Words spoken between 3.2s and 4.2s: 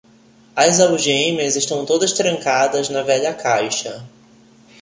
caixa.